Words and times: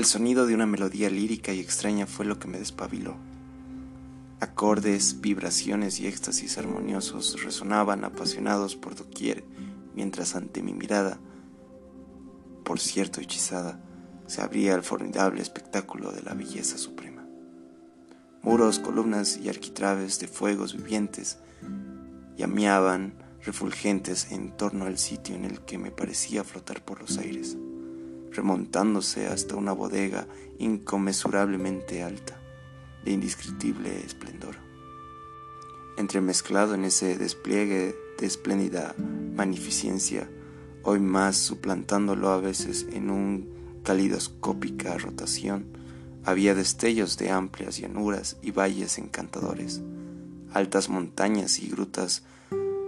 El 0.00 0.06
sonido 0.06 0.46
de 0.46 0.54
una 0.54 0.64
melodía 0.64 1.10
lírica 1.10 1.52
y 1.52 1.60
extraña 1.60 2.06
fue 2.06 2.24
lo 2.24 2.38
que 2.38 2.48
me 2.48 2.58
despabiló. 2.58 3.16
Acordes, 4.40 5.20
vibraciones 5.20 6.00
y 6.00 6.06
éxtasis 6.06 6.56
armoniosos 6.56 7.44
resonaban 7.44 8.02
apasionados 8.04 8.76
por 8.76 8.94
doquier, 8.94 9.44
mientras 9.94 10.36
ante 10.36 10.62
mi 10.62 10.72
mirada, 10.72 11.20
por 12.64 12.80
cierto 12.80 13.20
hechizada, 13.20 13.78
se 14.26 14.40
abría 14.40 14.74
el 14.74 14.82
formidable 14.82 15.42
espectáculo 15.42 16.12
de 16.12 16.22
la 16.22 16.32
belleza 16.32 16.78
suprema. 16.78 17.26
Muros, 18.40 18.78
columnas 18.78 19.36
y 19.36 19.50
arquitraves 19.50 20.18
de 20.18 20.28
fuegos 20.28 20.74
vivientes 20.74 21.40
llameaban 22.38 23.12
refulgentes 23.44 24.32
en 24.32 24.56
torno 24.56 24.86
al 24.86 24.96
sitio 24.96 25.34
en 25.34 25.44
el 25.44 25.60
que 25.60 25.76
me 25.76 25.90
parecía 25.90 26.42
flotar 26.42 26.82
por 26.82 27.02
los 27.02 27.18
aires, 27.18 27.58
remontándose 28.32 29.26
hasta 29.26 29.56
una 29.56 29.72
bodega 29.72 30.26
inconmensurablemente 30.58 32.02
alta, 32.02 32.40
de 33.04 33.12
indescriptible 33.12 34.04
esplendor. 34.04 34.56
Entremezclado 35.96 36.74
en 36.74 36.84
ese 36.84 37.16
despliegue 37.18 37.94
de 38.18 38.26
espléndida 38.26 38.94
magnificencia, 39.34 40.30
hoy 40.82 41.00
más 41.00 41.36
suplantándolo 41.36 42.30
a 42.30 42.40
veces 42.40 42.86
en 42.92 43.10
un 43.10 43.80
calidoscópica 43.82 44.96
rotación, 44.98 45.66
había 46.24 46.54
destellos 46.54 47.16
de 47.16 47.30
amplias 47.30 47.78
llanuras 47.78 48.36
y 48.42 48.50
valles 48.50 48.98
encantadores, 48.98 49.80
altas 50.52 50.88
montañas 50.88 51.58
y 51.58 51.68
grutas 51.68 52.22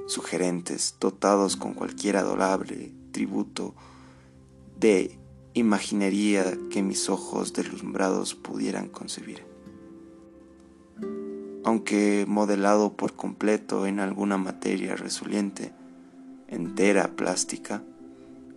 sugerentes, 0.07 0.97
dotados 1.01 1.57
con 1.57 1.75
cualquier 1.75 2.17
adorable 2.19 2.93
tributo 3.13 3.75
de 4.79 5.19
imaginería 5.55 6.57
que 6.71 6.83
mis 6.83 7.09
ojos 7.09 7.53
deslumbrados 7.53 8.35
pudieran 8.35 8.89
concebir. 8.89 9.45
Aunque 11.65 12.25
modelado 12.27 12.97
por 12.97 13.15
completo 13.15 13.87
en 13.87 14.01
alguna 14.01 14.37
materia 14.37 14.97
resoliente, 14.97 15.73
entera, 16.49 17.15
plástica, 17.17 17.83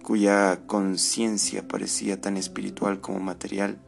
cuya 0.01 0.65
conciencia 0.67 1.67
parecía 1.67 2.19
tan 2.19 2.37
espiritual 2.37 3.01
como 3.01 3.19
material, 3.19 3.79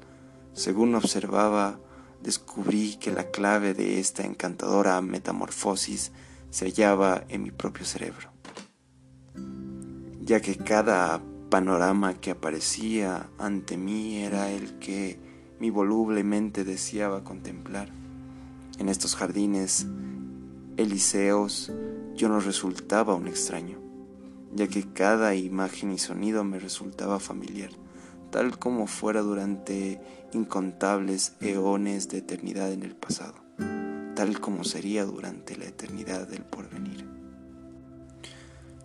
según 0.54 0.96
observaba, 0.96 1.80
descubrí 2.22 2.98
que 2.98 3.12
la 3.12 3.30
clave 3.32 3.74
de 3.74 4.00
esta 4.00 4.24
encantadora 4.24 5.00
metamorfosis 5.02 6.12
se 6.50 6.66
hallaba 6.66 7.24
en 7.30 7.44
mi 7.44 7.52
propio 7.52 7.86
cerebro, 7.86 8.30
ya 10.22 10.42
que 10.42 10.56
cada 10.58 11.22
panorama 11.50 12.16
que 12.16 12.32
aparecía 12.32 13.30
ante 13.38 13.78
mí 13.78 14.18
era 14.18 14.52
el 14.52 14.80
que 14.80 15.20
mi 15.60 15.70
volublemente 15.70 16.64
deseaba 16.64 17.24
contemplar. 17.24 17.90
En 18.80 18.90
estos 18.90 19.16
jardines 19.16 19.88
elíseos 20.78 21.72
yo 22.16 22.30
no 22.30 22.40
resultaba 22.40 23.16
un 23.16 23.28
extraño, 23.28 23.80
ya 24.54 24.68
que 24.68 24.84
cada 24.94 25.36
imagen 25.36 25.92
y 25.92 25.98
sonido 25.98 26.44
me 26.44 26.60
resultaba 26.60 27.20
familiar, 27.20 27.72
tal 28.32 28.60
como 28.60 28.88
fuera 28.88 29.22
durante 29.22 30.00
incontables 30.34 31.34
eones 31.42 32.10
de 32.10 32.20
eternidad 32.20 32.72
en 32.72 32.84
el 32.84 32.96
pasado 32.96 33.48
tal 34.18 34.40
como 34.40 34.64
sería 34.64 35.06
durante 35.06 35.56
la 35.58 35.66
eternidad 35.66 36.28
del 36.28 36.42
porvenir. 36.42 37.17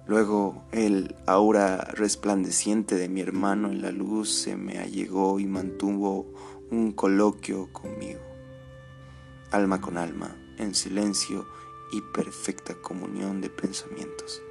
Luego 0.06 0.64
el 0.72 1.14
aura 1.26 1.76
resplandeciente 1.92 2.96
de 2.96 3.08
mi 3.08 3.20
hermano 3.20 3.70
en 3.70 3.82
la 3.82 3.92
luz 3.92 4.30
se 4.30 4.56
me 4.56 4.78
allegó 4.78 5.38
y 5.38 5.46
mantuvo 5.46 6.32
un 6.70 6.92
coloquio 6.92 7.72
conmigo, 7.72 8.20
alma 9.50 9.80
con 9.80 9.96
alma, 9.96 10.36
en 10.58 10.74
silencio 10.74 11.46
y 11.92 12.00
perfecta 12.14 12.74
comunión 12.74 13.40
de 13.40 13.50
pensamientos. 13.50 14.42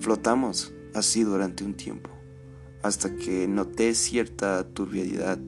Flotamos 0.00 0.72
así 0.94 1.22
durante 1.22 1.64
un 1.64 1.74
tiempo, 1.74 2.10
hasta 2.82 3.14
que 3.16 3.46
noté 3.46 3.94
cierta 3.94 4.66
turbiedad 4.68 5.38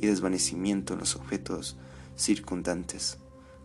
y 0.00 0.06
desvanecimiento 0.06 0.92
en 0.94 1.00
los 1.00 1.16
objetos 1.16 1.78
circundantes 2.16 3.18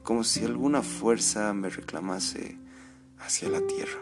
como 0.03 0.23
si 0.23 0.43
alguna 0.43 0.81
fuerza 0.81 1.53
me 1.53 1.69
reclamase 1.69 2.57
hacia 3.19 3.49
la 3.49 3.61
tierra, 3.61 3.99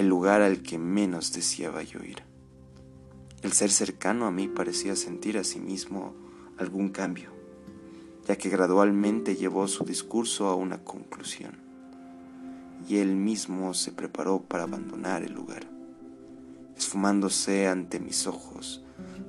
el 0.00 0.08
lugar 0.08 0.40
al 0.40 0.62
que 0.62 0.78
menos 0.78 1.32
deseaba 1.32 1.82
yo 1.82 2.00
ir. 2.00 2.22
El 3.42 3.52
ser 3.52 3.70
cercano 3.70 4.26
a 4.26 4.30
mí 4.30 4.48
parecía 4.48 4.96
sentir 4.96 5.36
a 5.38 5.44
sí 5.44 5.60
mismo 5.60 6.14
algún 6.58 6.88
cambio, 6.88 7.30
ya 8.26 8.36
que 8.36 8.48
gradualmente 8.48 9.36
llevó 9.36 9.68
su 9.68 9.84
discurso 9.84 10.48
a 10.48 10.54
una 10.54 10.82
conclusión, 10.84 11.58
y 12.88 12.96
él 12.96 13.14
mismo 13.14 13.74
se 13.74 13.92
preparó 13.92 14.40
para 14.40 14.64
abandonar 14.64 15.22
el 15.22 15.34
lugar, 15.34 15.66
esfumándose 16.76 17.68
ante 17.68 18.00
mis 18.00 18.26
ojos 18.26 18.82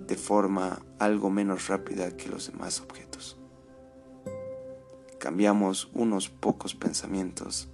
de 0.08 0.16
forma 0.16 0.82
algo 1.00 1.30
menos 1.30 1.68
rápida 1.68 2.16
que 2.16 2.30
los 2.30 2.52
demás 2.52 2.80
objetos 2.80 3.38
cambiamos 5.20 5.90
unos 5.94 6.30
pocos 6.30 6.74
pensamientos 6.74 7.70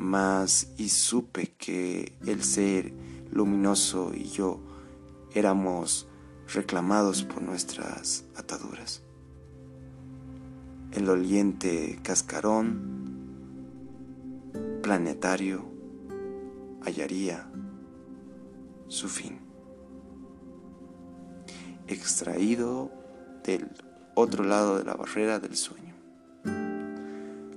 más 0.00 0.72
y 0.78 0.88
supe 0.88 1.52
que 1.58 2.16
el 2.26 2.42
ser 2.42 2.92
luminoso 3.30 4.12
y 4.14 4.24
yo 4.24 4.58
éramos 5.34 6.08
reclamados 6.52 7.22
por 7.22 7.42
nuestras 7.42 8.24
ataduras. 8.34 9.02
El 10.92 11.08
oliente 11.08 12.00
cascarón 12.02 12.98
planetario 14.82 15.64
hallaría 16.84 17.48
su 18.88 19.08
fin. 19.08 19.38
Extraído 21.86 22.90
del 23.44 23.70
otro 24.14 24.44
lado 24.44 24.78
de 24.78 24.84
la 24.84 24.94
barrera 24.94 25.38
del 25.38 25.56
sueño. 25.56 25.89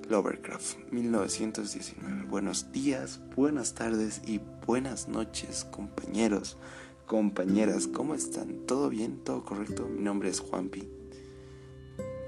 Lovercraft, 0.10 0.92
1919. 0.92 2.24
Buenos 2.24 2.72
días, 2.72 3.22
buenas 3.36 3.74
tardes 3.74 4.22
y 4.26 4.42
buenas 4.66 5.08
noches, 5.08 5.66
compañeros, 5.66 6.58
compañeras. 7.06 7.88
¿Cómo 7.88 8.14
están? 8.14 8.66
¿Todo 8.66 8.90
bien? 8.90 9.24
¿Todo 9.24 9.46
correcto? 9.46 9.88
Mi 9.88 10.02
nombre 10.02 10.30
es 10.30 10.40
Juanpi. 10.40 10.90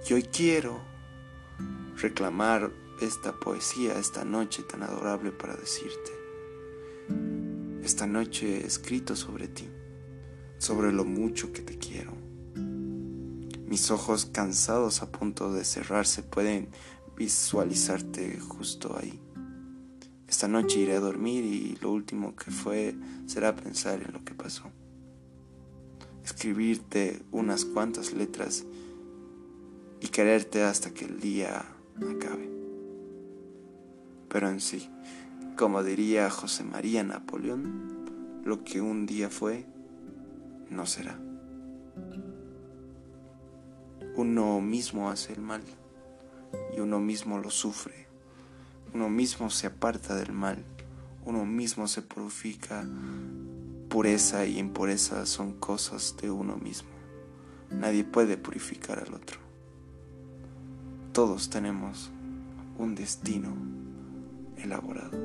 Y 0.09 0.13
hoy 0.13 0.23
quiero 0.23 0.79
reclamar 1.97 2.71
esta 3.01 3.33
poesía, 3.33 3.97
esta 3.99 4.23
noche 4.23 4.63
tan 4.63 4.83
adorable 4.83 5.31
para 5.31 5.55
decirte. 5.55 6.11
Esta 7.83 8.07
noche 8.07 8.61
he 8.61 8.65
escrito 8.65 9.15
sobre 9.15 9.47
ti, 9.47 9.69
sobre 10.59 10.93
lo 10.93 11.03
mucho 11.03 11.51
que 11.51 11.61
te 11.61 11.77
quiero. 11.77 12.13
Mis 13.67 13.91
ojos 13.91 14.25
cansados 14.25 15.01
a 15.01 15.11
punto 15.11 15.51
de 15.51 15.65
cerrarse 15.65 16.23
pueden 16.23 16.69
visualizarte 17.15 18.39
justo 18.39 18.97
ahí. 18.97 19.19
Esta 20.27 20.47
noche 20.47 20.79
iré 20.79 20.95
a 20.95 20.99
dormir 20.99 21.45
y 21.45 21.77
lo 21.81 21.91
último 21.91 22.35
que 22.35 22.51
fue 22.51 22.95
será 23.25 23.55
pensar 23.55 24.01
en 24.01 24.11
lo 24.11 24.23
que 24.23 24.33
pasó. 24.33 24.63
Escribirte 26.23 27.21
unas 27.31 27.63
cuantas 27.63 28.13
letras 28.13 28.65
y 30.01 30.07
quererte 30.07 30.63
hasta 30.63 30.93
que 30.93 31.05
el 31.05 31.19
día 31.19 31.63
acabe. 31.97 32.49
Pero 34.27 34.49
en 34.49 34.59
sí, 34.59 34.89
como 35.55 35.83
diría 35.83 36.29
José 36.29 36.63
María 36.63 37.03
Napoleón, 37.03 38.41
lo 38.43 38.63
que 38.63 38.81
un 38.81 39.05
día 39.05 39.29
fue, 39.29 39.65
no 40.69 40.85
será. 40.85 41.19
Uno 44.15 44.59
mismo 44.61 45.09
hace 45.09 45.33
el 45.33 45.41
mal 45.41 45.61
y 46.75 46.79
uno 46.79 46.99
mismo 46.99 47.39
lo 47.39 47.49
sufre. 47.49 48.07
Uno 48.93 49.09
mismo 49.09 49.49
se 49.49 49.67
aparta 49.67 50.15
del 50.15 50.31
mal, 50.31 50.63
uno 51.25 51.45
mismo 51.45 51.87
se 51.87 52.01
purifica. 52.01 52.85
Pureza 53.89 54.45
y 54.45 54.59
impureza 54.59 55.25
son 55.25 55.53
cosas 55.53 56.15
de 56.21 56.29
uno 56.29 56.57
mismo. 56.57 56.89
Nadie 57.71 58.03
puede 58.03 58.37
purificar 58.37 58.99
al 58.99 59.13
otro. 59.13 59.39
Todos 61.13 61.49
tenemos 61.49 62.11
un 62.77 62.95
destino 62.95 63.53
elaborado. 64.57 65.17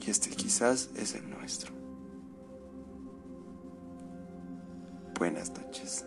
Y 0.00 0.10
este 0.10 0.30
quizás 0.30 0.90
es 0.96 1.14
el 1.14 1.28
nuestro. 1.28 1.72
Buenas 5.18 5.50
noches. 5.50 6.04